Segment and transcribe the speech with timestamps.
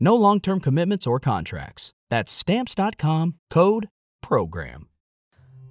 [0.00, 1.92] No long term commitments or contracts.
[2.10, 3.88] That's Stamps.com code
[4.22, 4.88] PROGRAM.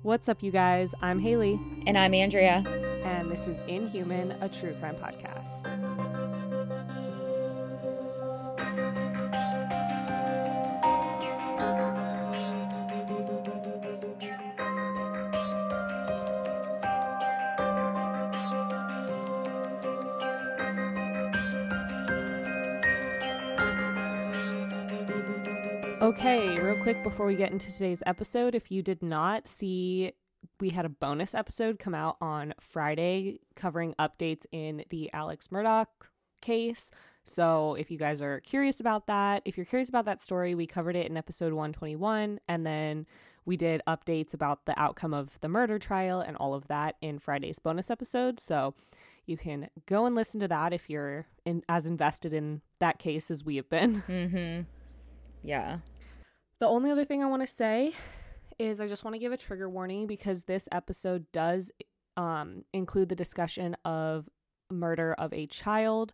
[0.04, 0.94] What's up, you guys?
[1.02, 1.60] I'm Haley.
[1.86, 2.64] And I'm Andrea.
[3.04, 6.47] And this is Inhuman, a true crime podcast.
[26.00, 30.14] Okay, real quick before we get into today's episode, if you did not see,
[30.60, 35.88] we had a bonus episode come out on Friday covering updates in the Alex Murdaugh
[36.40, 36.92] case.
[37.26, 40.68] So if you guys are curious about that, if you're curious about that story, we
[40.68, 43.08] covered it in episode 121 and then
[43.46, 47.18] we did updates about the outcome of the murder trial and all of that in
[47.18, 48.40] Friday's bonus episode.
[48.40, 48.76] So
[49.26, 53.32] you can go and listen to that if you're in, as invested in that case
[53.32, 54.04] as we have been.
[54.08, 54.77] Mm-hmm.
[55.44, 55.80] Yeah.
[56.60, 57.94] The only other thing I want to say
[58.60, 61.72] is I just want to give a trigger warning because this episode does
[62.16, 64.28] um, include the discussion of
[64.72, 66.14] murder of a child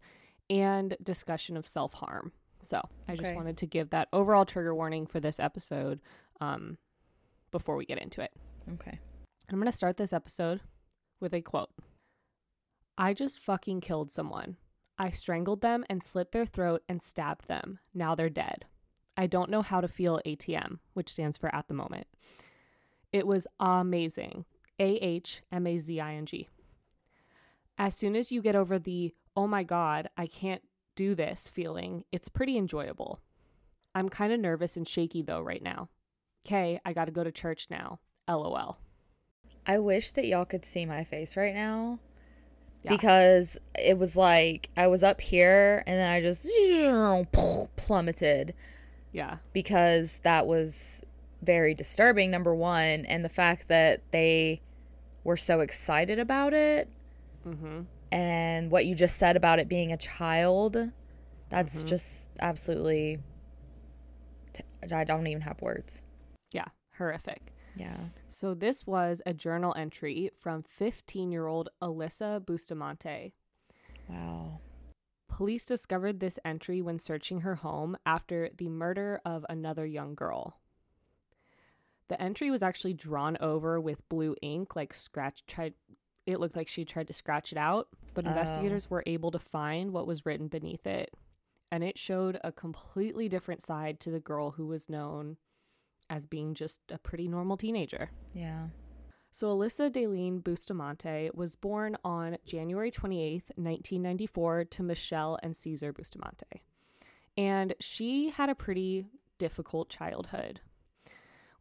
[0.49, 2.31] and discussion of self harm.
[2.59, 3.35] So I just Okay.
[3.35, 6.01] wanted to give that overall trigger warning for this episode
[6.41, 6.77] um,
[7.51, 8.31] before we get into it.
[8.73, 8.99] Okay.
[9.49, 10.61] I'm going to start this episode
[11.19, 11.69] with a quote
[12.97, 14.57] I just fucking killed someone.
[14.97, 17.79] I strangled them and slit their throat and stabbed them.
[17.93, 18.65] Now they're dead.
[19.15, 22.07] I don't know how to feel ATM, which stands for at the moment.
[23.11, 24.45] It was amazing.
[24.79, 26.49] A H M A Z I N G.
[27.77, 30.63] As soon as you get over the, oh my God, I can't
[30.95, 33.19] do this feeling, it's pretty enjoyable.
[33.95, 35.89] I'm kind of nervous and shaky though right now.
[36.45, 37.99] Okay, I gotta go to church now.
[38.27, 38.79] LOL.
[39.65, 41.99] I wish that y'all could see my face right now.
[42.83, 42.91] Yeah.
[42.91, 46.45] Because it was like I was up here and then I just
[47.77, 48.53] plummeted
[49.13, 49.37] Yeah.
[49.53, 51.01] because that was
[51.41, 53.05] very disturbing, number one.
[53.05, 54.61] And the fact that they
[55.23, 56.89] were so excited about it
[57.47, 57.81] Mm-hmm.
[58.11, 60.91] and what you just said about it being a child,
[61.49, 61.87] that's Mhm.
[61.87, 63.19] just absolutely.
[64.53, 66.01] T- I don't even have words.
[66.51, 66.67] Yeah.
[66.97, 67.53] Horrific.
[67.75, 68.09] Yeah.
[68.27, 73.33] So this was a journal entry from 15-year-old Alyssa Bustamante.
[74.09, 74.59] Wow.
[75.35, 80.59] Police discovered this entry when searching her home after the murder of another young girl.
[82.07, 85.73] The entry was actually drawn over with blue ink, like scratch tried
[86.25, 88.29] it looked like she tried to scratch it out, but Oh.
[88.29, 91.13] investigators were able to find what was written beneath it.
[91.71, 95.35] And it showed a completely different side to the girl who was known
[96.09, 98.11] as being just a pretty normal teenager.
[98.33, 98.67] Yeah.
[99.35, 106.61] So, Alyssa Daleen Bustamante was born on January 28th, 1994, to Michelle and Caesar Bustamante.
[107.35, 109.07] And she had a pretty
[109.39, 110.61] difficult childhood.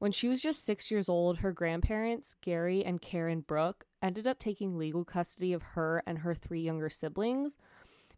[0.00, 4.38] When she was just six years old, her grandparents, Gary and Karen Brooke, ended up
[4.38, 7.56] taking legal custody of her and her three younger siblings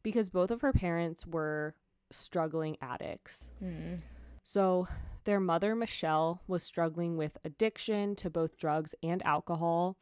[0.02, 1.76] because both of her parents were
[2.10, 3.52] struggling addicts.
[3.62, 4.00] Mm.
[4.46, 4.86] So,
[5.24, 9.96] their mother, Michelle, was struggling with addiction to both drugs and alcohol.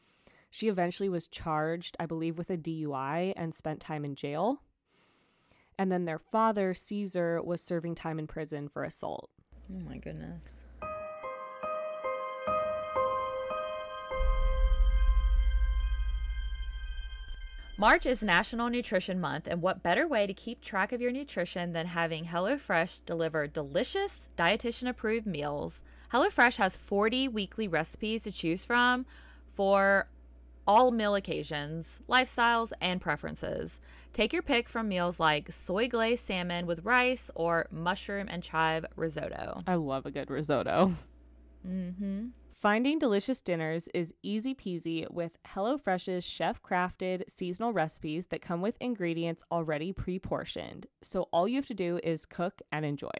[0.50, 4.60] She eventually was charged, I believe, with a DUI and spent time in jail.
[5.78, 9.30] And then their father, Caesar, was serving time in prison for assault.
[9.72, 10.61] Oh my goodness.
[17.78, 21.72] March is National Nutrition Month, and what better way to keep track of your nutrition
[21.72, 25.82] than having HelloFresh deliver delicious, dietitian approved meals?
[26.12, 29.06] HelloFresh has 40 weekly recipes to choose from
[29.54, 30.08] for
[30.66, 33.80] all meal occasions, lifestyles, and preferences.
[34.12, 38.84] Take your pick from meals like soy glazed salmon with rice or mushroom and chive
[38.96, 39.62] risotto.
[39.66, 40.94] I love a good risotto.
[41.66, 42.26] Mm-hmm.
[42.62, 48.76] Finding delicious dinners is easy peasy with HelloFresh's chef crafted seasonal recipes that come with
[48.78, 50.86] ingredients already pre portioned.
[51.02, 53.10] So all you have to do is cook and enjoy.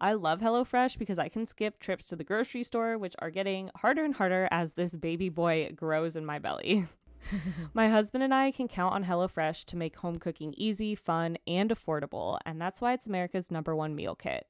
[0.00, 3.70] I love HelloFresh because I can skip trips to the grocery store, which are getting
[3.76, 6.88] harder and harder as this baby boy grows in my belly.
[7.74, 11.70] my husband and I can count on HelloFresh to make home cooking easy, fun, and
[11.70, 14.48] affordable, and that's why it's America's number one meal kit.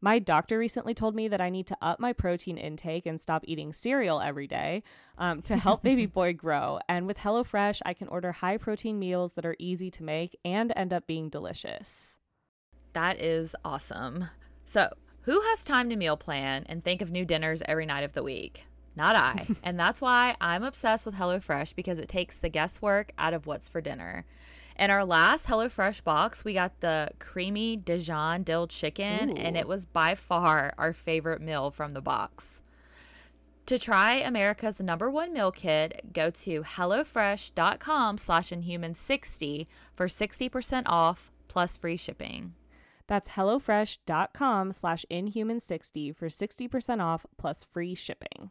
[0.00, 3.44] My doctor recently told me that I need to up my protein intake and stop
[3.46, 4.82] eating cereal every day
[5.18, 6.78] um, to help baby boy grow.
[6.88, 10.72] And with HelloFresh, I can order high protein meals that are easy to make and
[10.74, 12.16] end up being delicious.
[12.94, 14.28] That is awesome.
[14.64, 14.92] So,
[15.22, 18.22] who has time to meal plan and think of new dinners every night of the
[18.22, 18.66] week?
[18.96, 19.46] Not I.
[19.62, 23.68] and that's why I'm obsessed with HelloFresh because it takes the guesswork out of what's
[23.68, 24.24] for dinner.
[24.80, 29.34] In our last HelloFresh box, we got the creamy Dijon dill chicken, Ooh.
[29.34, 32.62] and it was by far our favorite meal from the box.
[33.66, 41.30] To try America's number one meal kit, go to HelloFresh.com slash Inhuman60 for 60% off
[41.46, 42.54] plus free shipping.
[43.06, 48.50] That's HelloFresh.com slash Inhuman60 for 60% off plus free shipping.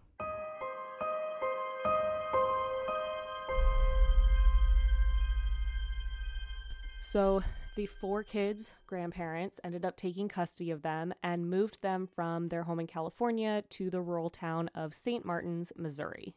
[7.09, 7.41] So
[7.75, 12.61] the four kids' grandparents ended up taking custody of them and moved them from their
[12.61, 15.25] home in California to the rural town of St.
[15.25, 16.35] Martins, Missouri.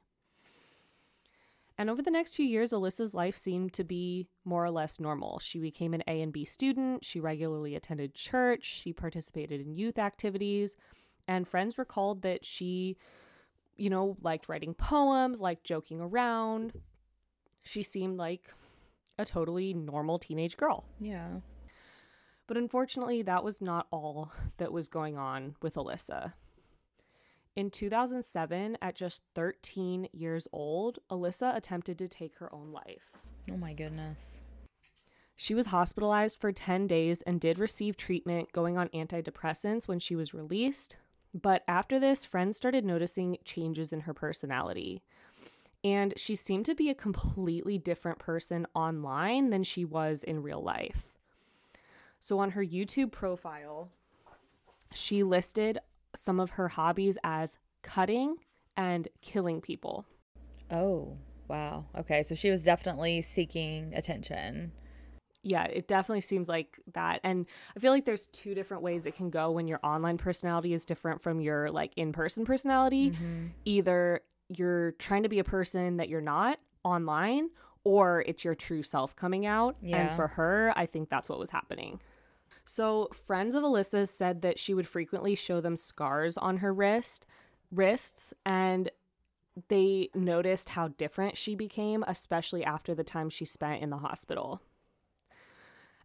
[1.77, 5.41] And over the next few years, Alyssa's life seemed to be more or less normal.
[5.41, 9.99] She became an A and B student, she regularly attended church, she participated in youth
[9.99, 10.75] activities,
[11.29, 12.97] and friends recalled that she,
[13.77, 16.73] you know, liked writing poems, liked joking around.
[17.63, 18.49] She seemed like
[19.19, 20.85] a totally normal teenage girl.
[21.01, 21.29] Yeah.
[22.47, 26.33] But unfortunately, that was not all that was going on with Alyssa.
[27.55, 33.13] In 2007, at just 13 years old, Alyssa attempted to take her own life.
[33.51, 34.41] Oh my goodness.
[35.37, 40.17] She was hospitalized for 10 days and did receive treatment going on antidepressants when she
[40.17, 40.97] was released.
[41.35, 45.03] But after this, friends started noticing changes in her personality
[45.85, 50.63] and she seemed to be a completely different person online than she was in real
[50.63, 51.13] life.
[52.21, 53.91] So on her YouTube profile,
[54.93, 55.79] she listed
[56.15, 58.37] some of her hobbies as cutting
[58.77, 60.05] and killing people.
[60.71, 61.17] Oh,
[61.49, 61.87] wow.
[61.99, 64.73] Okay, so she was definitely seeking attention.
[65.43, 67.21] Yeah, it definitely seems like that.
[67.25, 67.47] And
[67.77, 70.85] I feel like there's two different ways it can go when your online personality is
[70.85, 73.11] different from your like in-person personality.
[73.11, 73.47] Mm-hmm.
[73.65, 74.21] Either
[74.59, 77.51] you're trying to be a person that you're not online
[77.85, 79.77] or it's your true self coming out.
[79.83, 80.09] Yeah.
[80.09, 82.01] And for her, I think that's what was happening.
[82.65, 87.27] So, friends of Alyssa said that she would frequently show them scars on her wrist,
[87.73, 88.91] wrists, and
[89.69, 94.63] they noticed how different she became, especially after the time she spent in the hospital.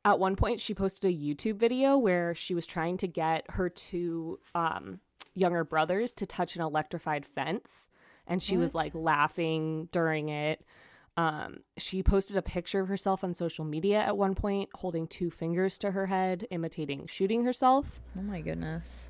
[0.04, 3.70] At one point, she posted a YouTube video where she was trying to get her
[3.70, 5.00] two um,
[5.36, 7.90] younger brothers to touch an electrified fence
[8.28, 8.64] and she what?
[8.64, 10.64] was like laughing during it.
[11.18, 15.32] Um, she posted a picture of herself on social media at one point, holding two
[15.32, 18.00] fingers to her head, imitating shooting herself.
[18.18, 19.10] Oh my goodness.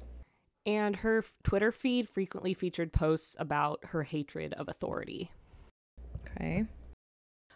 [0.65, 5.31] And her Twitter feed frequently featured posts about her hatred of authority.
[6.21, 6.65] Okay.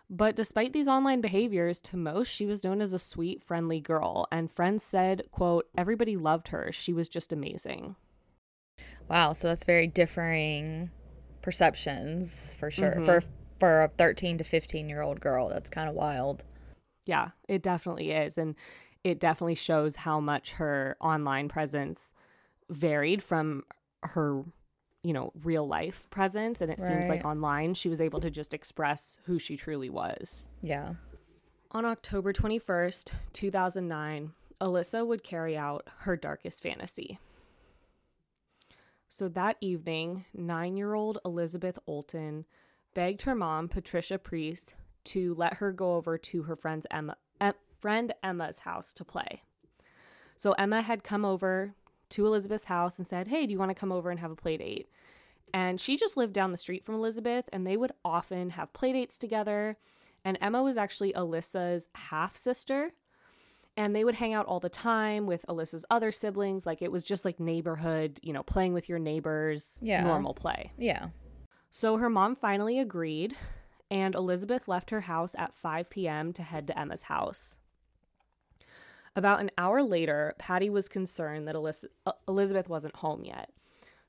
[0.10, 4.28] But despite these online behaviors, to most she was known as a sweet, friendly girl,
[4.30, 6.74] and friends said, quote, everybody loved her.
[6.74, 7.96] She was just amazing.
[9.10, 10.92] Wow, so that's very differing
[11.42, 12.92] perceptions for sure.
[12.92, 13.06] Mm-hmm.
[13.06, 13.22] for
[13.60, 16.44] for a 13 to 15 year old girl that's kind of wild.
[17.06, 18.56] Yeah it definitely is and
[19.04, 22.14] it definitely shows how much her online presence
[22.70, 23.64] varied from
[24.04, 24.44] her
[25.04, 26.88] you know real life presence and it right.
[26.88, 30.48] seems like online she was able to just express who she truly was.
[30.62, 30.94] Yeah.
[31.72, 37.18] On october 21st 2009 alyssa would carry out her darkest fantasy
[39.12, 42.46] so that evening, nine year old Elizabeth Olten
[42.94, 47.54] begged her mom, Patricia Priest, to let her go over to her friend's Emma, em,
[47.82, 49.44] friend Emma's house to play.
[50.38, 51.76] So Emma had come over
[52.12, 54.36] to Elizabeth's house and said, Hey, do you want to come over and have a
[54.36, 54.88] play date?
[55.54, 58.94] And she just lived down the street from Elizabeth, and they would often have play
[58.94, 59.78] dates together.
[60.24, 62.94] And Emma was actually Alyssa's half sister
[63.78, 66.66] and they would hang out all the time with Alyssa's other siblings.
[66.66, 70.04] Like it was just like neighborhood, you know, playing with your neighbors, yeah.
[70.04, 70.72] normal play.
[70.78, 71.10] Yeah.
[71.70, 73.36] So her mom finally agreed,
[73.90, 76.34] and Elizabeth left her house at 5 p.m.
[76.34, 77.58] to head to Emma's house.
[79.16, 81.56] About an hour later, Patty was concerned that
[82.06, 83.52] uh, Elizabeth wasn't home yet.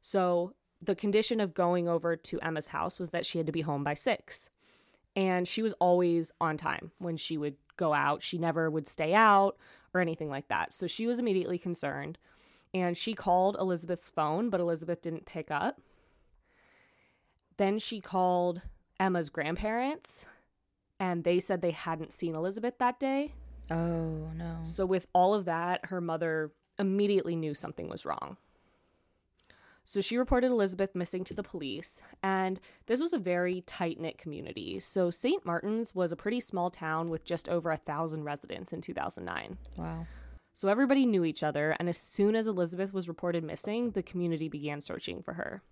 [0.01, 3.61] So the condition of going over to Emma's house was that she had to be
[3.61, 4.49] home by six.
[5.15, 8.23] And she was always on time when she would go out.
[8.23, 9.57] She never would stay out
[9.93, 10.73] or anything like that.
[10.73, 12.19] So she was immediately concerned.
[12.75, 15.81] And she called Elizabeth's phone, but Elizabeth didn't pick up.
[17.59, 18.63] Then she called
[18.99, 20.25] Emma's grandparents,
[20.99, 23.33] and they said they hadn't seen Elizabeth that day.
[23.71, 24.61] Oh, no.
[24.63, 28.37] So, with all of that, her mother immediately knew something was wrong.
[29.85, 34.17] So, she reported Elizabeth missing to the police, and this was a very tight knit
[34.17, 34.79] community.
[34.79, 35.45] So, St.
[35.45, 39.59] Martin's was a pretty small town with just over a thousand residents in 2009.
[39.77, 40.07] Wow.
[40.53, 44.49] So, everybody knew each other, and as soon as Elizabeth was reported missing, the community
[44.49, 45.63] began searching for her.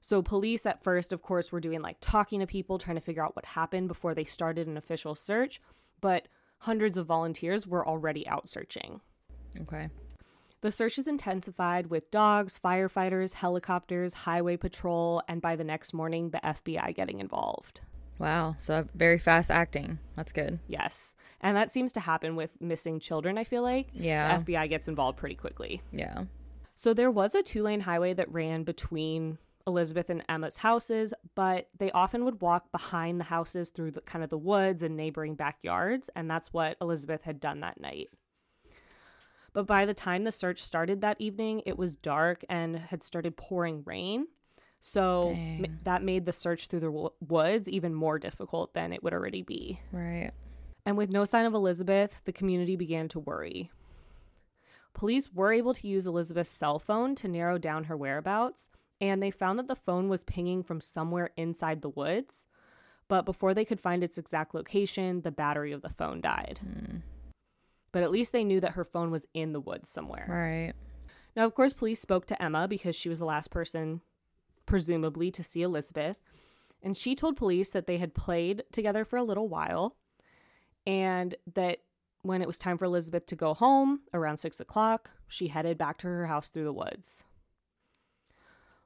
[0.00, 3.24] So, police at first, of course, were doing like talking to people, trying to figure
[3.24, 5.62] out what happened before they started an official search,
[6.00, 6.26] but
[6.58, 9.00] hundreds of volunteers were already out searching.
[9.60, 9.88] Okay.
[10.62, 16.30] The search is intensified with dogs, firefighters, helicopters, highway patrol, and by the next morning,
[16.30, 17.80] the FBI getting involved.
[18.20, 18.54] Wow.
[18.60, 19.98] So very fast acting.
[20.14, 20.60] That's good.
[20.68, 21.16] Yes.
[21.40, 23.88] And that seems to happen with missing children, I feel like.
[23.92, 24.38] Yeah.
[24.38, 25.82] The FBI gets involved pretty quickly.
[25.90, 26.24] Yeah.
[26.76, 31.68] So there was a two lane highway that ran between Elizabeth and Emma's houses, but
[31.78, 35.34] they often would walk behind the houses through the kind of the woods and neighboring
[35.34, 38.10] backyards, and that's what Elizabeth had done that night.
[39.52, 43.36] But by the time the search started that evening, it was dark and had started
[43.36, 44.26] pouring rain.
[44.80, 49.02] So m- that made the search through the w- woods even more difficult than it
[49.02, 49.78] would already be.
[49.92, 50.32] Right.
[50.84, 53.70] And with no sign of Elizabeth, the community began to worry.
[54.94, 58.68] Police were able to use Elizabeth's cell phone to narrow down her whereabouts,
[59.00, 62.46] and they found that the phone was pinging from somewhere inside the woods.
[63.08, 66.60] But before they could find its exact location, the battery of the phone died.
[66.62, 66.98] Hmm.
[67.92, 70.26] But at least they knew that her phone was in the woods somewhere.
[70.28, 70.72] Right.
[71.36, 74.00] Now, of course, police spoke to Emma because she was the last person,
[74.66, 76.16] presumably, to see Elizabeth.
[76.82, 79.96] And she told police that they had played together for a little while
[80.86, 81.78] and that
[82.22, 85.98] when it was time for Elizabeth to go home around six o'clock, she headed back
[85.98, 87.24] to her house through the woods.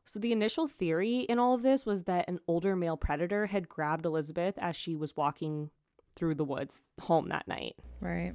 [0.05, 3.69] So, the initial theory in all of this was that an older male predator had
[3.69, 5.71] grabbed Elizabeth as she was walking
[6.15, 7.75] through the woods home that night.
[8.01, 8.35] Right.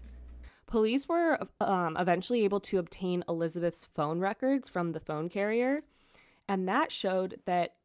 [0.72, 5.84] Police were um, eventually able to obtain Elizabeth's phone records from the phone carrier,
[6.48, 7.76] and that showed that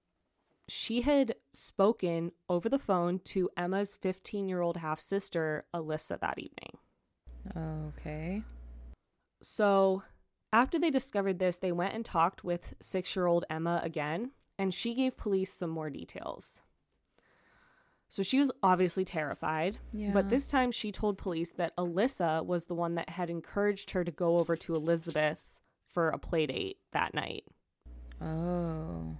[0.68, 6.38] she had spoken over the phone to Emma's 15 year old half sister, Alyssa, that
[6.38, 7.90] evening.
[7.98, 8.44] Okay.
[9.42, 10.04] So,
[10.52, 14.72] after they discovered this, they went and talked with six year old Emma again, and
[14.72, 16.62] she gave police some more details.
[18.08, 20.12] So, she was obviously terrified, Yeah.
[20.12, 24.04] but this time she told police that Alyssa was the one that had encouraged her
[24.04, 27.44] to go over to Elizabeth's for a play date that night.
[28.20, 29.16] Oh.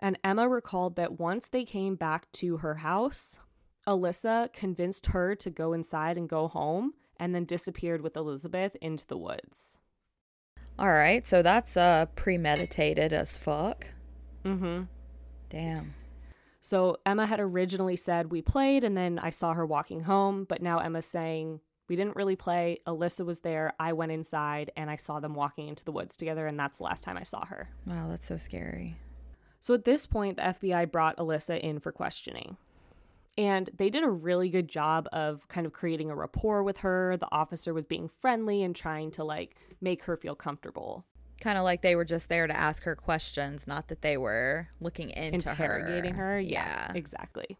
[0.00, 3.38] And Emma recalled that once they came back to her house,
[3.86, 9.06] Alyssa convinced her to go inside and go home and then disappeared with Elizabeth into
[9.06, 9.78] the woods.
[10.78, 11.26] All right.
[11.26, 13.88] So that's uh premeditated as fuck.
[14.44, 14.82] Mm-hmm.
[15.48, 15.94] Damn.
[16.64, 20.62] So Emma had originally said we played and then I saw her walking home, but
[20.62, 22.78] now Emma's saying we didn't really play.
[22.86, 23.74] Alyssa was there.
[23.78, 26.84] I went inside and I saw them walking into the woods together, and that's the
[26.84, 27.68] last time I saw her.
[27.86, 28.96] Wow, that's so scary.
[29.60, 32.56] So at this point, the FBI brought Alyssa in for questioning.
[33.36, 37.18] And they did a really good job of kind of creating a rapport with her.
[37.18, 41.04] The officer was being friendly and trying to like make her feel comfortable.
[41.44, 44.66] Kind of like they were just there to ask her questions, not that they were
[44.80, 46.40] looking into interrogating her.
[46.40, 46.90] Yeah.
[46.94, 47.58] exactly.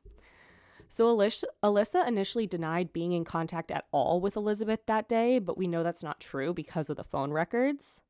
[0.88, 5.58] So Alyssa, Alyssa initially denied being in contact at all with Elizabeth that day, but
[5.58, 8.00] we know that's not true because of the phone records.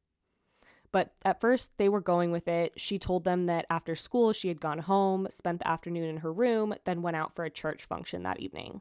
[0.93, 2.75] But at first, they were going with it.
[2.77, 6.33] She told them that after school, she had gone home, spent the afternoon in her
[6.33, 8.81] room, then went out for a church function that evening.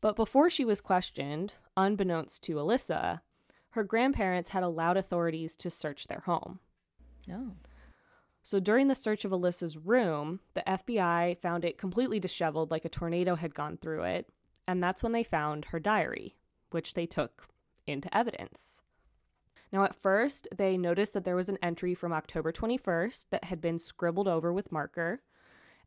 [0.00, 3.20] But before she was questioned, unbeknownst to Alyssa,
[3.70, 6.60] her grandparents had allowed authorities to search their home.
[7.26, 7.56] No.
[8.42, 12.88] So during the search of Alyssa's room, the FBI found it completely disheveled, like a
[12.88, 14.28] tornado had gone through it.
[14.66, 16.36] And that's when they found her diary,
[16.70, 17.48] which they took
[17.86, 18.80] into evidence.
[19.70, 23.60] Now, at first, they noticed that there was an entry from October 21st that had
[23.60, 25.20] been scribbled over with marker.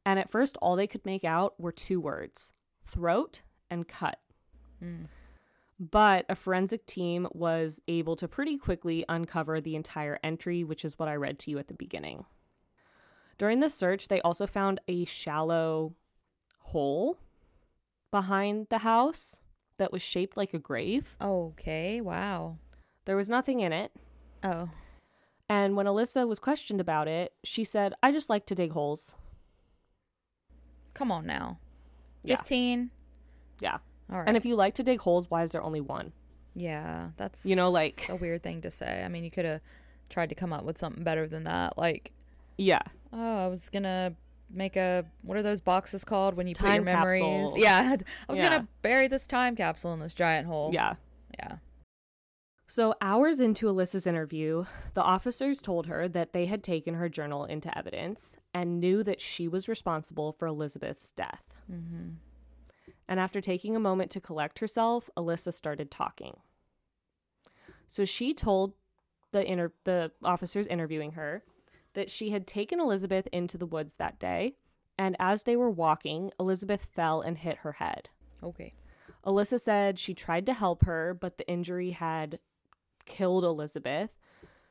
[0.05, 2.51] And at first, all they could make out were two words
[2.85, 4.19] throat and cut.
[4.83, 5.07] Mm.
[5.89, 10.99] But a forensic team was able to pretty quickly uncover the entire entry, which is
[10.99, 12.25] what I read to you at the beginning.
[13.39, 15.95] During the search, they also found a shallow
[16.59, 17.17] hole
[18.11, 19.39] behind the house
[19.77, 21.17] that was shaped like a grave.
[21.19, 21.99] Okay.
[21.99, 22.57] Wow.
[23.05, 23.91] There was nothing in it.
[24.43, 24.69] Oh.
[25.49, 29.15] And when Alyssa was questioned about it, she said, I just like to dig holes.
[30.93, 31.57] Come on now.
[32.23, 32.35] Yeah.
[32.35, 32.91] 15.
[33.59, 33.79] Yeah.
[34.11, 34.27] All right.
[34.27, 36.13] And if you like to dig holes, why is there only one?
[36.53, 39.03] yeah, that's You know, like- a weird thing to say.
[39.05, 39.61] I mean, you could have
[40.09, 41.77] tried to come up with something better than that.
[41.77, 42.11] Like,
[42.57, 42.81] Yeah.
[43.13, 44.15] oh, I was gonna
[44.49, 47.21] make a what are those boxes called when you put your memories?
[47.21, 47.57] capsules.
[47.57, 47.95] Yeah,
[48.27, 48.49] I was Yeah.
[48.49, 50.71] gonna bury this time capsule in this giant hole.
[50.73, 50.95] Yeah.
[51.39, 51.57] yeah.
[52.67, 57.43] So, hours into Alyssa's interview, the officers told her that they had taken her journal
[57.45, 61.43] into evidence and knew that she was responsible for Elizabeth's death.
[61.71, 62.09] Mm-hmm.
[63.11, 66.37] And after taking a moment to collect herself, Alyssa started talking.
[67.89, 68.71] So she told
[69.33, 71.43] the inter- the officers interviewing her
[71.93, 74.55] that she had taken Elizabeth into the woods that day,
[74.97, 78.07] and as they were walking, Elizabeth fell and hit her head.
[78.41, 78.71] Okay.
[79.25, 82.39] Alyssa said she tried to help her, but the injury had
[83.05, 84.11] killed Elizabeth.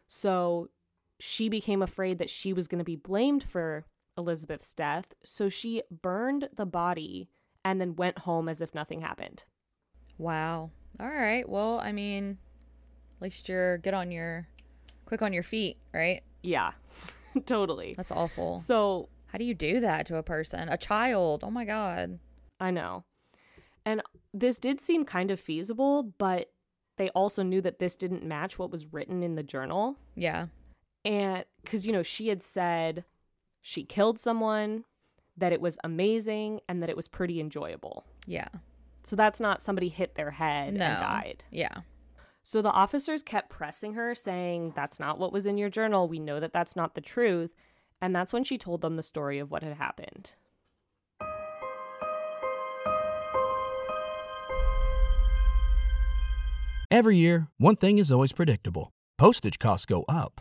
[0.09, 0.70] So
[1.18, 3.85] she became afraid that she was going to be blamed for
[4.16, 5.12] Elizabeth's death.
[5.23, 7.28] So she burned the body
[7.64, 9.45] and then went home as if nothing happened.
[10.19, 10.71] Wow.
[10.99, 11.49] All right.
[11.49, 12.38] Well, I mean,
[13.17, 14.49] at least you're good on your,
[15.07, 16.23] quick on your feet, right?
[16.43, 16.73] Yeah,
[17.47, 17.95] totally.
[17.97, 18.59] That's awful.
[18.59, 20.69] So How do you do that to a person?
[20.69, 21.45] A child?
[21.45, 22.19] Oh my god.
[22.59, 23.05] I know.
[23.85, 24.02] And
[24.35, 26.50] this did seem kind of feasible, but
[26.99, 29.97] they also knew that this didn't match what was written in the journal.
[30.14, 30.47] Yeah.
[31.05, 33.05] And because, you know, she had said
[33.62, 34.85] she killed someone,
[35.40, 38.06] that it was amazing, and that it was pretty enjoyable.
[38.26, 38.49] Yeah.
[39.02, 40.85] So that's not somebody hit their head No.
[40.85, 41.44] and died.
[41.50, 41.78] Yeah.
[42.42, 46.09] So the officers kept pressing her, saying, That's not what was in your journal.
[46.09, 47.50] We know that that's not the truth.
[48.00, 50.32] And that's when she told them the story of what had happened.
[56.90, 60.40] Every year, one thing is always predictable postage costs go up.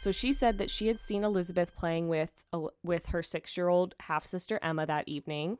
[0.00, 2.44] So she said that she had seen Elizabeth playing with
[2.82, 5.58] with her 6-year-old half-sister Emma that evening,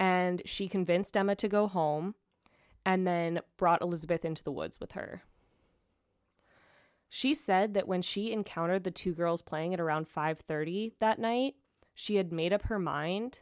[0.00, 2.14] and she convinced Emma to go home
[2.84, 5.22] and then brought Elizabeth into the woods with her.
[7.08, 11.54] She said that when she encountered the two girls playing at around 5:30 that night,
[11.94, 13.40] she had made up her mind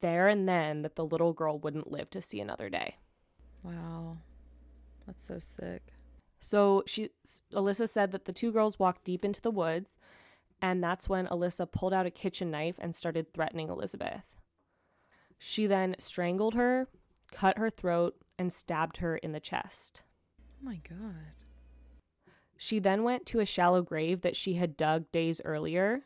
[0.00, 2.96] there and then that the little girl wouldn't live to see another day.
[3.62, 4.18] Wow.
[5.06, 5.92] That's so sick.
[6.40, 7.10] So she
[7.52, 9.96] Alyssa said that the two girls walked deep into the woods
[10.60, 14.22] and that's when Alyssa pulled out a kitchen knife and started threatening Elizabeth.
[15.38, 16.88] She then strangled her,
[17.30, 20.02] cut her throat, and stabbed her in the chest.
[20.40, 21.34] Oh my god.
[22.56, 26.02] She then went to a shallow grave that she had dug days earlier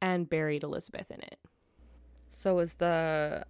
[0.00, 1.38] and buried Elizabeth in it.
[2.30, 3.44] So was the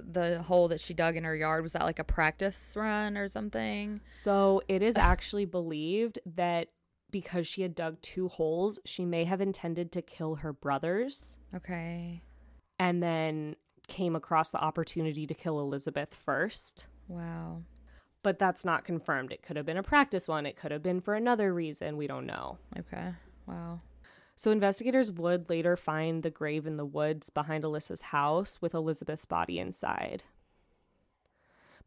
[0.00, 3.28] the hole that she dug in her yard was that like a practice run or
[3.28, 4.00] something?
[4.10, 6.68] So it is actually believed that
[7.10, 12.22] because she had dug two holes, she may have intended to kill her brothers Okay.
[12.78, 13.56] and then
[13.88, 16.86] came across the opportunity to kill Elizabeth first.
[17.08, 17.62] Wow.
[18.22, 19.32] But that's not confirmed.
[19.32, 21.96] It could have been a practice one, it could have been for another reason.
[21.96, 22.58] We don't know.
[22.78, 23.12] Okay.
[23.46, 23.80] Wow.
[24.40, 29.26] So investigators would later find the grave in the woods behind Alyssa's house with Elizabeth's
[29.26, 30.24] body inside.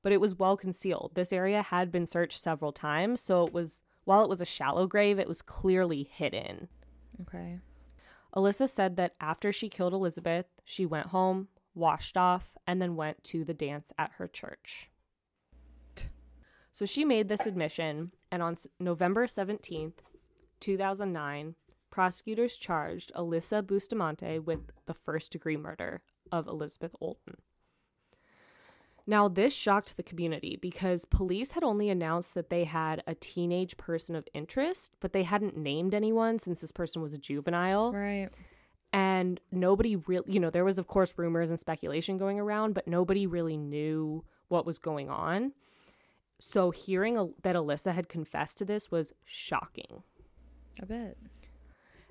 [0.03, 1.13] But it was well concealed.
[1.15, 4.85] This area had been searched several times, so it was while it was a shallow
[4.85, 6.67] grave, it was clearly hidden.
[7.21, 7.57] Okay.
[8.35, 13.23] Alyssa said that after she killed Elizabeth, she went home, washed off, and then went
[13.23, 14.91] to the dance at her church.
[16.71, 19.93] So she made this admission, and on November 17th,
[20.59, 21.55] 2009,
[21.93, 26.01] prosecutors charged Alyssa Bustamante with the first degree murder
[26.31, 27.35] of Elizabeth Olten.
[29.05, 33.77] Now, this shocked the community because police had only announced that they had a teenage
[33.77, 38.29] person of interest, but they hadn't named anyone since this person was a juvenile Right.
[38.91, 42.87] and nobody really you know there was of course rumors and speculation going around but
[42.87, 45.51] nobody really knew what was going on
[46.39, 50.03] so hearing a- that alyssa had confessed to this was shocking
[50.81, 51.17] I bet.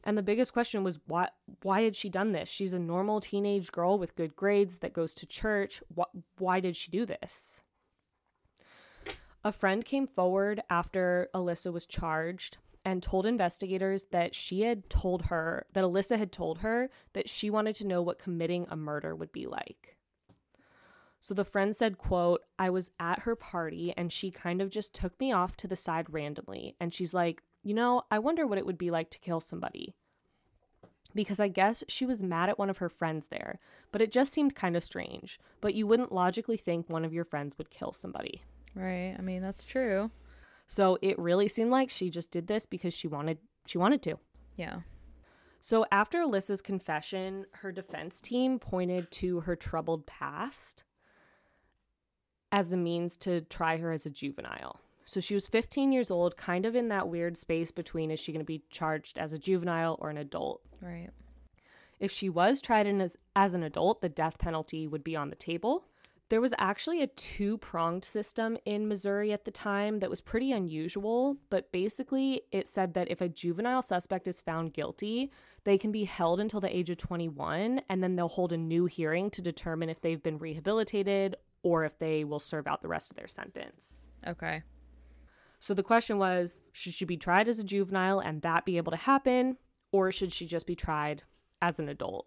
[0.05, 1.29] And the biggest question was why
[1.63, 2.49] why had she done this?
[2.49, 5.83] She's a normal teenage girl with good grades that goes to church.
[5.95, 6.07] Why,
[6.39, 7.63] why did she do this?
[9.45, 15.27] A friend came forward after Alyssa was charged and told investigators that she had told
[15.27, 19.15] her that Alyssa had told her that she wanted to know what committing a murder
[19.15, 19.97] would be like.
[21.21, 24.93] So the friend said, quote, I was at her party and she kind of just
[24.93, 26.75] took me off to the side randomly.
[26.81, 29.95] And she's like, "You know, I wonder what it would be like to kill somebody."
[31.15, 33.59] Because I guess she was mad at one of her friends there,
[33.91, 35.39] but it just seemed kind of strange.
[35.61, 38.43] But you wouldn't logically think one of your friends would kill somebody.
[38.75, 39.15] Right.
[39.19, 40.11] I mean, that's true.
[40.67, 44.19] So it really seemed like she just did this because she wanted she wanted to.
[44.57, 44.81] Yeah.
[45.61, 50.83] So after Alyssa's confession, her defense team pointed to her troubled past
[52.51, 54.81] as a means to try her as a juvenile.
[55.13, 58.33] So she was 15 years old, kind of in that weird space between is she
[58.33, 60.63] going to be charged as a juvenile or an adult?
[60.81, 61.11] Right.
[62.01, 65.29] If she was tried in as, as an adult, the death penalty would be on
[65.29, 65.85] the table.
[66.31, 70.51] There was actually a two pronged system in Missouri at the time that was pretty
[70.51, 75.31] unusual, but basically it said that if a juvenile suspect is found guilty,
[75.65, 78.87] they can be held until the age of 21 and then they'll hold a new
[78.87, 83.11] hearing to determine if they've been rehabilitated or if they will serve out the rest
[83.11, 84.09] of their sentence.
[84.27, 84.63] Okay.
[85.63, 88.91] So the question was should she be tried as a juvenile and that be able
[88.91, 89.57] to happen,
[89.93, 91.23] or should she just be tried
[91.63, 92.27] as an adult?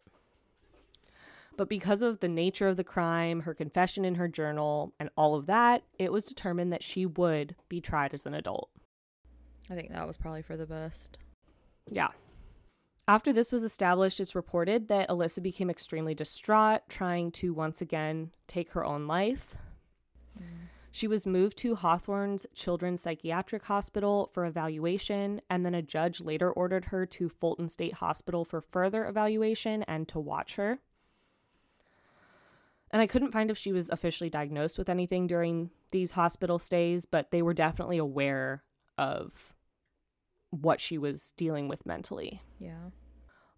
[1.58, 5.36] But because of the nature of the crime, her confession in her journal, and all
[5.36, 8.70] of that, it was determined that she would be tried as an adult.
[9.70, 11.18] I think that was probably for the best.
[11.92, 12.12] Yeah.
[13.06, 18.32] After this was established, it's reported that Alyssa became extremely distraught, trying to once again
[18.48, 19.56] take her own life.
[20.96, 26.50] She was moved to Hawthorn's Children's Psychiatric Hospital for evaluation, and then a judge later
[26.50, 30.80] ordered her to Fulton State Hospital for further evaluation and to watch her.
[32.92, 37.04] And I couldn't find if she was officially diagnosed with anything during these hospital stays,
[37.04, 38.64] but they were definitely aware
[38.98, 39.54] of
[40.52, 42.42] what she was dealing with mentally.
[42.58, 42.92] Yeah.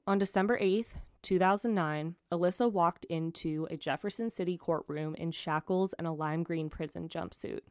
[0.08, 6.12] On December 8th, 2009, Alyssa walked into a Jefferson City courtroom in shackles and a
[6.12, 7.62] lime green prison jumpsuit.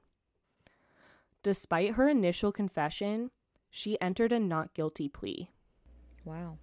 [1.43, 3.31] Despite her initial confession,
[3.71, 5.51] she entered a not guilty plea.
[6.25, 6.59] Wow.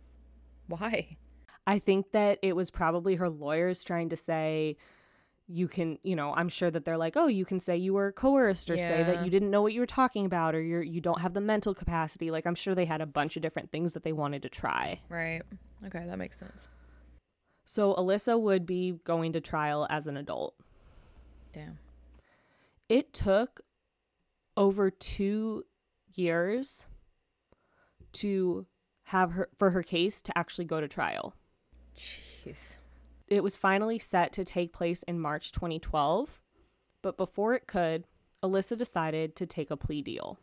[0.67, 1.17] Why?
[1.65, 4.77] I think that it was probably her lawyers trying to say,
[5.47, 8.11] you can, you know, I'm sure that they're like, oh, you can say you were
[8.11, 11.01] coerced or say that you didn't know what you were talking about or you're you
[11.01, 12.31] don't have the mental capacity.
[12.31, 15.01] Like I'm sure they had a bunch of different things that they wanted to try.
[15.09, 15.41] Right.
[15.85, 16.67] Okay, that makes sense.
[17.65, 20.55] So Alyssa would be going to trial as an adult.
[21.53, 21.77] Damn.
[22.89, 23.61] It took
[24.55, 25.63] over 2
[26.13, 26.85] years
[28.13, 28.65] to
[29.03, 31.35] have her for her case to actually go to trial.
[31.97, 32.77] Jeez.
[33.27, 36.41] It was finally set to take place in March 2012,
[37.01, 38.05] but before it could,
[38.43, 40.37] Alyssa decided to take a plea deal.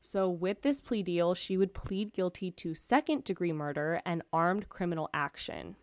[0.00, 4.68] So, with this plea deal, she would plead guilty to second degree murder and armed
[4.68, 5.76] criminal action.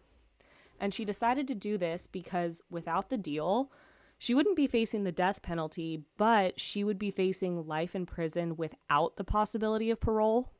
[0.79, 3.71] And she decided to do this because without the deal,
[4.17, 8.55] she wouldn't be facing the death penalty, but she would be facing life in prison
[8.55, 10.51] without the possibility of parole.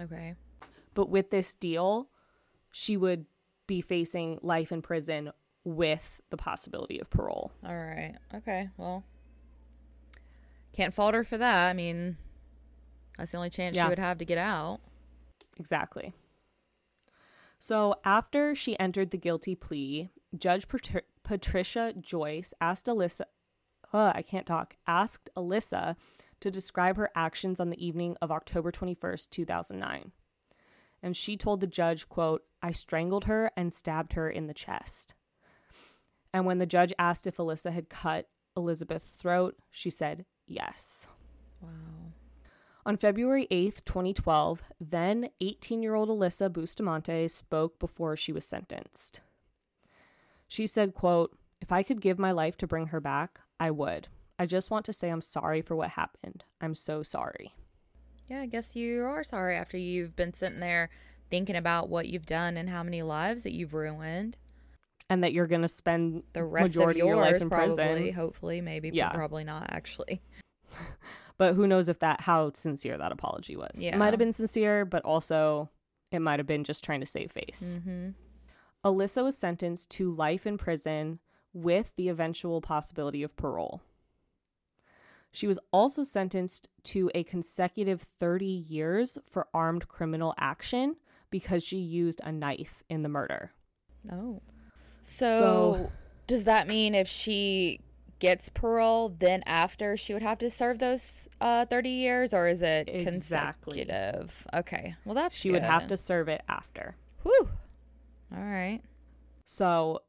[0.00, 0.34] Okay.
[0.92, 2.08] But with this deal,
[2.70, 3.24] she would
[3.66, 5.32] be facing life in prison
[5.64, 7.50] with the possibility of parole.
[7.64, 8.14] All right.
[8.34, 8.70] Okay.
[8.76, 9.04] Well,
[10.72, 11.68] can't fault her for that.
[11.68, 12.16] I mean,
[13.18, 13.84] that's the only chance Yeah.
[13.84, 14.80] she would have to get out.
[15.58, 16.12] Exactly.
[17.58, 23.22] So after she entered the guilty plea, Judge Patri- Patricia Joyce asked Alyssa,
[23.92, 25.96] uh, I can't talk, asked Alyssa
[26.40, 30.12] to describe her actions on the evening of October 21st, 2009.
[31.02, 35.14] And she told the judge, quote, I strangled her and stabbed her in the chest.
[36.34, 38.26] And when the judge asked if Alyssa had cut
[38.56, 41.06] Elizabeth's throat, she said yes.
[41.62, 41.68] Wow.
[42.84, 49.20] On February 8th, 2012, then 18 year old Alyssa Bustamante spoke before she was sentenced.
[50.48, 54.08] She said, quote, If I could give my life to bring her back, I would.
[54.40, 56.42] I just want to say I'm sorry for what happened.
[56.60, 57.54] I'm so sorry.
[58.28, 60.90] Yeah, I guess you are sorry after you've been sitting there
[61.30, 64.36] thinking about what you've done and how many lives that you've ruined.
[65.08, 67.76] And that you're going to spend The rest majority of of your life in probably,
[67.76, 68.12] prison.
[68.14, 69.08] hopefully, maybe, Yeah.
[69.10, 70.20] but probably not actually.
[71.38, 73.72] But who knows if that, how sincere that apology was.
[73.78, 75.68] It might have been sincere, but also
[76.10, 77.78] it might have been just trying to save face.
[77.78, 78.08] Mm-hmm.
[78.86, 81.18] Alyssa was sentenced to life in prison
[81.52, 83.82] with the eventual possibility of parole.
[85.30, 90.96] She was also sentenced to a consecutive 30 years for armed criminal action
[91.38, 93.52] because she used a knife in the murder.
[94.10, 94.40] Oh.
[95.02, 95.92] So, So-
[96.26, 97.80] does that mean if she
[98.18, 102.62] gets parole, then after she would have to serve those uh, 30 years, or is
[102.62, 103.84] it Exactly.
[103.84, 104.46] consecutive?
[104.54, 104.94] Okay.
[105.04, 106.96] Well, that's She would have to serve it after.
[107.22, 107.50] Whew.
[108.34, 108.80] All right.
[109.44, 110.00] So,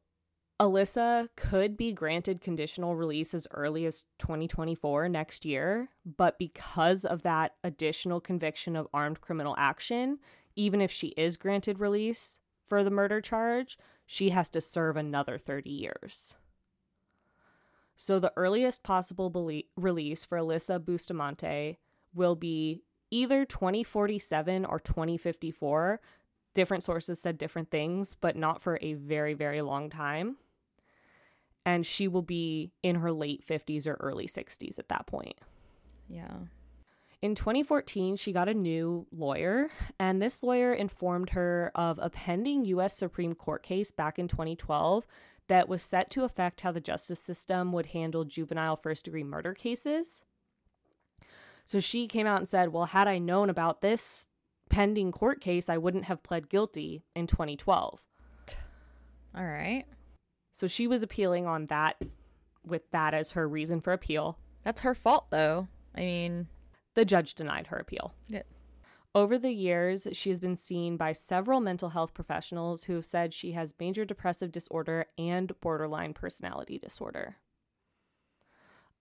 [0.58, 7.22] Alyssa could be granted conditional release as early as 2024 next year, but because of
[7.22, 10.18] that additional conviction of armed criminal action,
[10.58, 15.38] even if she is granted release for the murder charge, she has to serve another
[15.38, 16.34] 30 years.
[17.96, 19.30] So, the earliest possible
[19.76, 21.78] release for Alyssa Bustamante
[22.12, 26.00] will be either 2047 or 2054
[26.54, 30.38] different sources said different things, but not for a very, very long time.
[31.64, 35.36] And she will be in her late 50s or early 60s at that point.
[36.08, 36.34] Yeah.
[37.20, 42.64] In 2014, she got a new lawyer, and this lawyer informed her of a pending
[42.66, 45.04] US Supreme Court case back in 2012
[45.48, 49.52] that was set to affect how the justice system would handle juvenile first degree murder
[49.52, 50.22] cases.
[51.64, 54.26] So she came out and said, Well, had I known about this
[54.70, 58.00] pending court case, I wouldn't have pled guilty in 2012.
[59.34, 59.84] All right.
[60.52, 61.96] So she was appealing on that
[62.64, 64.38] with that as her reason for appeal.
[64.62, 65.66] That's her fault, though.
[65.94, 66.46] I mean,
[66.94, 68.14] The judge denied her appeal.
[68.30, 68.44] Good.
[69.14, 73.32] Over the years, she has been seen by several mental health professionals who have said
[73.32, 77.36] she has major depressive disorder and borderline personality disorder.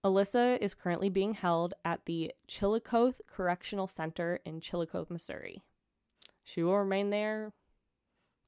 [0.04, 5.64] Alyssa is currently being held at the Chillicothe Correctional Center in Chillicothe, Missouri.
[6.44, 7.52] She will remain there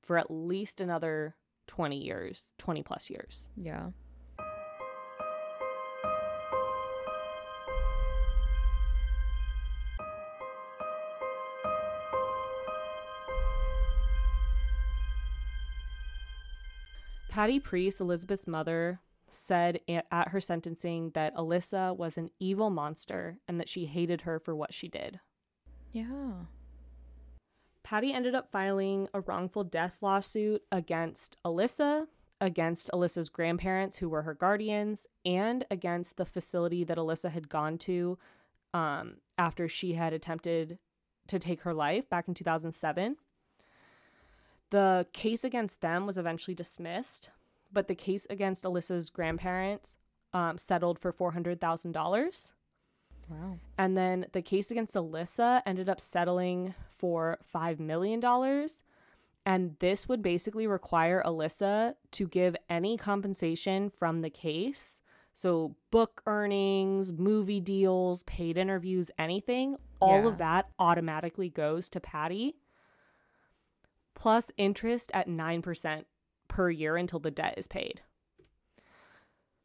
[0.02, 1.36] for at least another
[1.68, 3.50] 20 years, 20 plus years.
[3.56, 3.90] yeah.
[17.40, 19.00] Patty Priest, Elizabeth's mother,
[19.30, 24.40] said at her sentencing that Alyssa was an evil monster and that she hated her
[24.40, 25.22] for what she did.
[25.94, 26.34] Yeah.
[27.82, 32.08] Patty ended up filing a wrongful death lawsuit against Alyssa,
[32.42, 37.78] against Alyssa's grandparents, who were her guardians, and against the facility that Alyssa had gone
[37.78, 38.18] to
[38.74, 40.78] um, after she had attempted
[41.28, 43.16] to take her life back in 2007.
[44.72, 47.30] The case against them was eventually dismissed,
[47.72, 49.96] but the case against Alyssa's grandparents
[50.34, 52.52] um, settled for $400,000.
[53.30, 53.58] Wow.
[53.78, 58.22] And then the case against Alyssa ended up settling for $5 million.
[59.46, 65.02] And this would basically require Alyssa to give any compensation from the case.
[65.34, 70.28] So, book earnings, movie deals, paid interviews, anything, all Yeah.
[70.28, 72.56] of that automatically goes to Patty,
[74.20, 76.04] plus interest at 9%
[76.50, 78.02] per year until the debt is paid.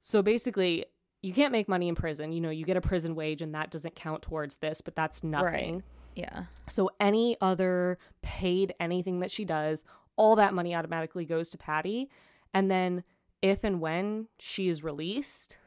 [0.00, 0.84] So basically,
[1.22, 2.32] you can't make money in prison.
[2.32, 5.24] You know, you get a prison wage and that doesn't count towards this, but that's
[5.24, 5.82] nothing.
[6.14, 6.44] Yeah.
[6.68, 9.82] So any other paid anything that she does,
[10.16, 12.08] all that money automatically goes to Patty.
[12.52, 13.02] And then
[13.42, 15.58] if and when she is released,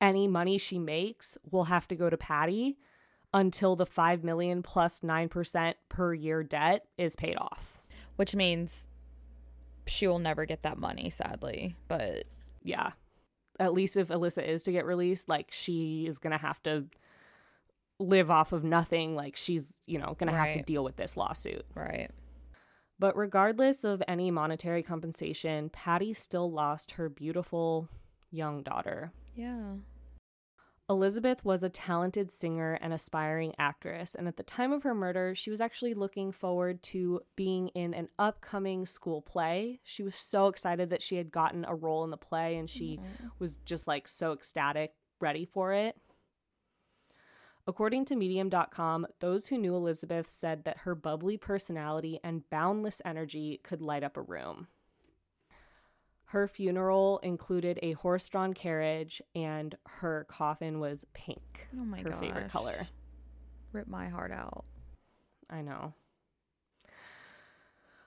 [0.00, 2.78] any money she makes will have to go to Patty
[3.34, 7.82] until the 5 million plus 9% per year debt is paid off.
[8.16, 8.86] Which means
[9.86, 11.76] she will never get that money, sadly.
[11.88, 12.24] But
[12.62, 12.90] Yeah.
[13.60, 16.86] At least if Alyssa is to get released, like she is going to have to
[17.98, 19.16] live off of nothing.
[19.16, 21.64] Like she's, you know, going to have to deal with this lawsuit.
[21.74, 22.10] right.
[23.00, 27.88] But regardless of any monetary compensation, Patty still lost her beautiful
[28.30, 29.12] young daughter.
[29.36, 29.74] Yeah.
[30.90, 35.34] Elizabeth was a talented singer and aspiring actress, and at the time of her murder,
[35.34, 39.80] she was actually looking forward to being in an upcoming school play.
[39.84, 42.96] She was so excited that she had gotten a role in the play, and she
[42.96, 43.28] mm-hmm.
[43.38, 45.94] was just like so ecstatic, ready for it.
[47.66, 53.60] According to Medium.com, those who knew Elizabeth said that her bubbly personality and boundless energy
[53.62, 54.68] could light up a room.
[56.28, 61.68] Her funeral included a horse drawn carriage, and her coffin was pink.
[61.74, 62.86] Oh my her favorite color.
[63.72, 64.64] Rip my heart out.
[65.48, 65.94] I know.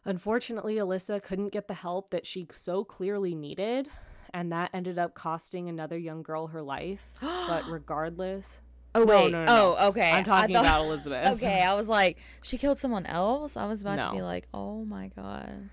[0.06, 3.88] Unfortunately, Alyssa couldn't get the help that she so clearly needed,
[4.34, 7.02] and that ended up costing another young girl her life.
[7.22, 8.60] but regardless,
[8.94, 9.32] Oh No, wait.
[9.32, 9.76] no, no.
[9.80, 10.12] Oh, okay.
[10.12, 11.28] I'm talking thought- about Elizabeth.
[11.34, 13.56] Okay, I was like, she killed someone else.
[13.58, 15.70] I was about to be like, oh my god.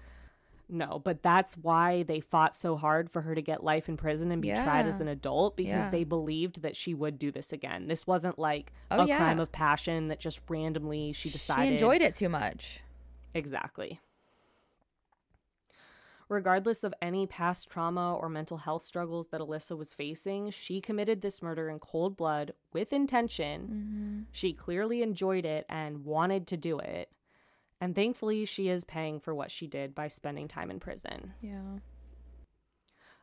[0.70, 4.30] No, but that's why they fought so hard for her to get life in prison
[4.30, 5.90] and be tried as an adult because Yeah.
[5.90, 7.86] they believed that she would do this again.
[7.88, 9.16] This wasn't like Oh, a yeah.
[9.16, 11.66] crime of passion that just randomly she decided.
[11.68, 12.82] She enjoyed it too much.
[13.32, 13.98] Exactly.
[16.28, 21.22] Regardless of any past trauma or mental health struggles that Alyssa was facing, she committed
[21.22, 23.62] this murder in cold blood with intention.
[23.62, 24.20] Mm-hmm.
[24.32, 27.10] She clearly enjoyed it and wanted to do it.
[27.80, 31.34] And thankfully, she is paying for what she did by spending time in prison.
[31.40, 31.78] Yeah.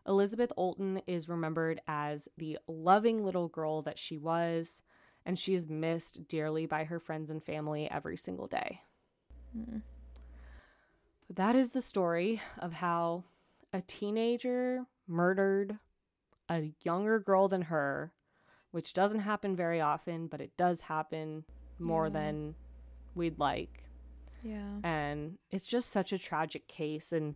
[0.08, 4.82] Elizabeth Olten is remembered as the loving little girl that she was,
[5.26, 8.82] and she is missed dearly by her friends and family every single day.
[9.58, 9.82] Mm.
[11.34, 13.24] That is the story of how
[13.74, 15.78] a teenager murdered
[16.50, 18.14] a younger girl than her,
[18.72, 21.44] which doesn't happen very often, but it does happen
[21.80, 22.14] more Yeah.
[22.14, 22.56] than
[23.16, 23.85] we'd like.
[24.42, 24.80] Yeah.
[24.84, 27.12] And it's just such a tragic case.
[27.12, 27.36] And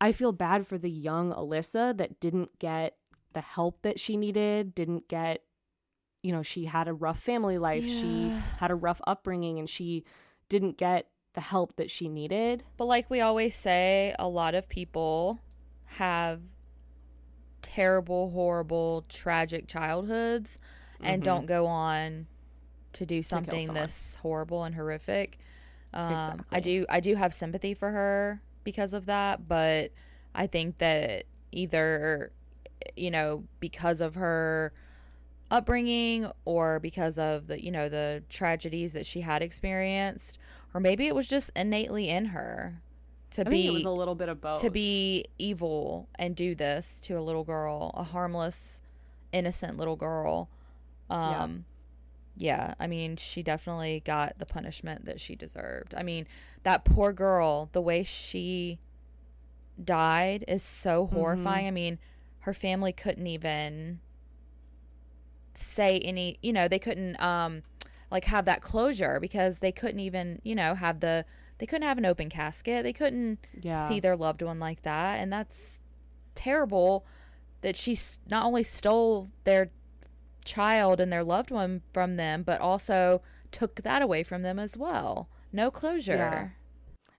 [0.00, 2.96] I feel bad for the young Alyssa that didn't get
[3.32, 5.42] the help that she needed, didn't get,
[6.22, 10.04] you know, she had a rough family life, she had a rough upbringing, and she
[10.48, 12.64] didn't get the help that she needed.
[12.76, 15.38] But like we always say, a lot of people
[15.96, 16.40] have
[17.62, 20.58] terrible, horrible, tragic childhoods
[21.00, 21.24] and Mhm.
[21.24, 22.26] don't go on
[22.94, 23.82] to do something someone.
[23.84, 25.38] this horrible and horrific.
[25.92, 29.92] Um, I do I do have sympathy for her because of that, but
[30.34, 32.32] I think that either
[32.96, 34.72] you know because of her
[35.50, 40.38] upbringing or because of the you know the tragedies that she had experienced
[40.72, 42.80] or maybe it was just innately in her
[43.32, 44.60] to I be it was a little bit of both.
[44.60, 48.80] to be evil and do this to a little girl, a harmless,
[49.32, 50.48] innocent little girl.
[51.10, 51.42] Yeah.
[51.44, 51.64] Um
[52.36, 55.94] yeah, I mean, she definitely got the punishment that she deserved.
[55.96, 56.26] I mean,
[56.62, 58.78] that poor girl, the way she
[59.82, 61.14] died is so Mm-hmm.
[61.14, 61.66] horrifying.
[61.66, 61.98] I mean,
[62.40, 64.00] her family couldn't even
[65.54, 67.62] say any, you know, they couldn't um
[68.10, 71.24] like have that closure because they couldn't even, you know, have the
[71.58, 72.82] they couldn't have an open casket.
[72.84, 73.86] They couldn't yeah.
[73.86, 75.80] see their loved one like that and that's
[76.34, 77.06] terrible
[77.62, 79.70] that she not only stole their
[80.44, 84.76] child and their loved one from them but also took that away from them as
[84.76, 86.16] well no closure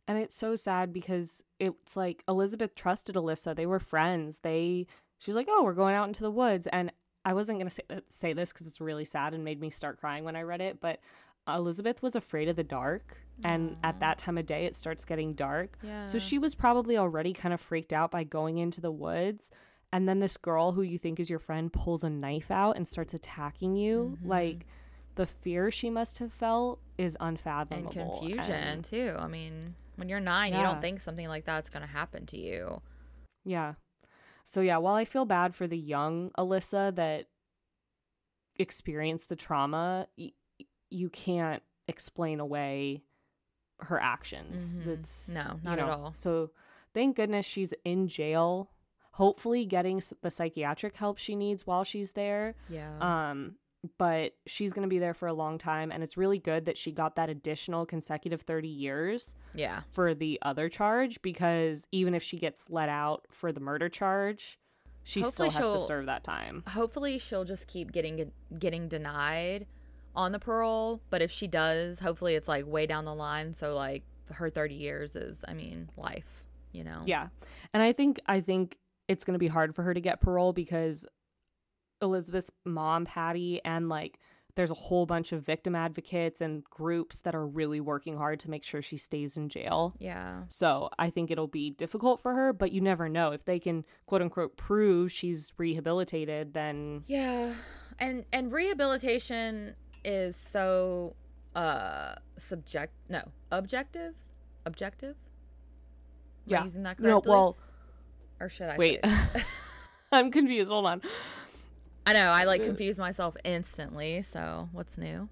[0.07, 3.55] And it's so sad because it's like Elizabeth trusted Alyssa.
[3.55, 4.39] They were friends.
[4.39, 4.87] They
[5.19, 6.91] she's like, "Oh, we're going out into the woods." And
[7.23, 9.99] I wasn't going to say say this cuz it's really sad and made me start
[9.99, 10.99] crying when I read it, but
[11.47, 15.33] Elizabeth was afraid of the dark, and at that time of day it starts getting
[15.33, 15.77] dark.
[15.81, 19.49] yeah So she was probably already kind of freaked out by going into the woods.
[19.93, 22.87] And then this girl who you think is your friend pulls a knife out and
[22.87, 24.17] starts attacking you.
[24.23, 24.27] Mhm.
[24.27, 24.65] Like
[25.15, 30.07] the fear she must have felt is unfathomable and confusion and- too i mean when
[30.07, 32.81] you're nine you don't think something like that's going to happen to you
[33.43, 33.73] Yeah.
[34.45, 37.27] So yeah, while I feel bad for the young Alyssa that
[38.57, 40.31] experienced the trauma, y-
[40.89, 43.03] you can't explain away
[43.81, 44.79] her actions.
[44.79, 44.87] Mhm.
[44.87, 46.51] It's no you not at all So
[46.93, 48.69] thank goodness she's in jail,
[49.11, 52.55] hopefully getting the psychiatric help she needs while she's there.
[52.69, 52.97] yeah
[53.29, 53.55] Um
[53.97, 56.77] but she's going to be there for a long time and it's really good that
[56.77, 62.21] she got that additional consecutive 30 years yeah for the other charge because even if
[62.21, 64.59] she gets let out for the murder charge,
[65.03, 66.63] she Hopefully still has to serve that time.
[66.67, 69.65] hopefully she'll just keep getting getting denied
[70.15, 73.73] on the parole but if she does hopefully it's like way down the line so
[73.75, 77.29] like her 30 years is i mean life you know Yeah.
[77.73, 78.77] And I think I think
[79.11, 81.05] it's going to be hard for her to get parole because
[82.01, 84.17] Elizabeth's mom, Patty, and like
[84.55, 88.49] there's a whole bunch of victim advocates and groups that are really working hard to
[88.49, 89.93] make sure she stays in jail.
[89.99, 93.31] yeah So I think it'll be difficult for her, but you never know.
[93.31, 97.53] If they can quote unquote prove she's rehabilitated, then yeah
[97.99, 101.15] and and rehabilitation is so
[101.55, 103.21] uh subject no
[103.51, 104.15] objective
[104.65, 105.15] objective
[106.47, 106.63] Am Yeah.
[106.63, 107.29] using that no, correctly?
[107.29, 107.57] well,
[108.41, 108.99] or should i wait.
[109.05, 109.43] say
[110.11, 110.69] I'm confused.
[110.69, 111.01] Hold on.
[112.05, 115.29] i know i like confuse myself instantly so what's new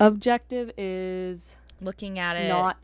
[0.00, 2.76] Objective is looking at it not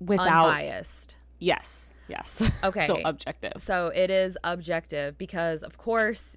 [0.00, 2.86] without unbiased yes yes Okay.
[2.86, 6.36] so objective So it is objective because, of course,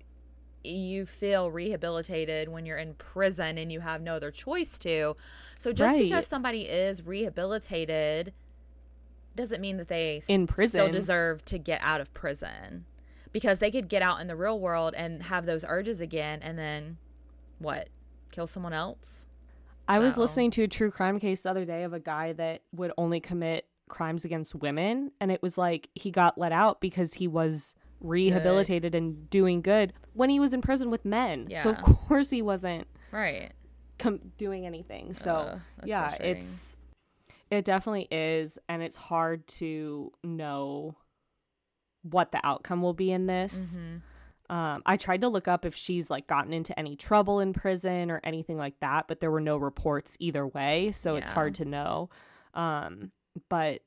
[0.63, 5.15] you feel rehabilitated when you're in prison and you have no other choice to.
[5.59, 6.03] So just Right.
[6.03, 8.33] because somebody is rehabilitated
[9.37, 10.91] doesn't mean that they In still prison.
[10.91, 12.85] deserve to get out of prison
[13.31, 16.57] because they could get out in the real world and have those urges again and
[16.59, 16.97] then
[17.59, 17.89] what?
[18.31, 19.23] Kill someone else?
[19.89, 22.61] i was listening to a true crime case the other day of a guy that
[22.73, 27.13] would only commit crimes against women and it was like he got let out because
[27.13, 31.77] he was rehabilitated and doing good when he was in prison with men so of
[31.81, 33.51] course he wasn't Right.
[33.97, 36.76] com- doing anything so that's yeah it's
[37.49, 40.95] it definitely is and it's hard to know
[42.03, 43.77] what the outcome will be in this.
[44.49, 48.09] Um, I tried to look up if she's like gotten into any trouble in prison
[48.09, 51.65] or anything like that, but there were no reports either way, so it's hard to
[51.65, 52.09] know.
[52.53, 53.11] Um,
[53.49, 53.81] but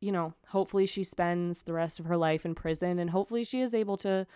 [0.00, 3.60] you know, hopefully she spends the rest of her life in prison and hopefully she
[3.60, 4.26] is able to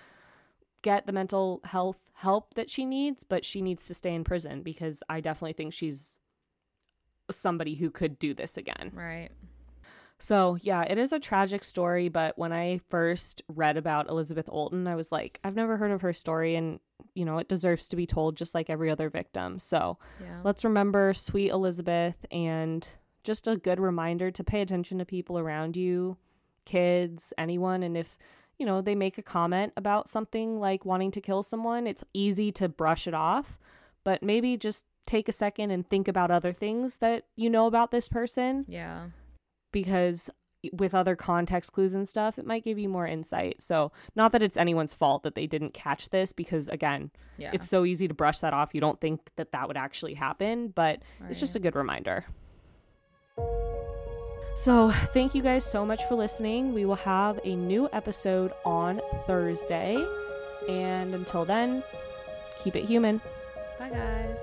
[0.83, 4.63] get the mental health help that she needs, but she needs to stay in prison
[4.63, 6.19] because I definitely think she's
[7.35, 8.91] somebody who could do this again.
[8.95, 9.31] Right.
[10.19, 14.87] So, yeah, it is a tragic story, but when I first read about Elizabeth Olten,
[14.87, 16.79] I was like, I've never heard of her story and,
[17.15, 19.59] you know, it deserves to be told just like every other victim.
[19.59, 20.41] So, Yeah.
[20.45, 22.89] let's remember sweet Elizabeth and
[23.25, 26.17] just a good reminder to pay attention to people around you,
[26.65, 27.83] kids, anyone.
[27.83, 28.17] And if,
[28.59, 32.53] you know, they make a comment about something like wanting to kill someone, it's easy
[32.53, 33.59] to brush it off,
[34.05, 37.91] but maybe just take a second and think about other things that you know about
[37.91, 39.07] this person Yeah.
[39.73, 40.31] because
[40.73, 43.61] with other context clues and stuff, it might give you more insight.
[43.61, 47.51] So, not that it's anyone's fault that they didn't catch this because, again, Yeah.
[47.53, 48.75] it's so easy to brush that off.
[48.75, 52.25] You don't think that that would actually happen, but it's just a good reminder.
[54.57, 56.73] So, thank you guys so much for listening.
[56.73, 59.97] We will have a new episode on Thursday.
[60.69, 61.83] And until then,
[62.63, 63.21] keep it human.
[63.79, 64.39] Bye, guys.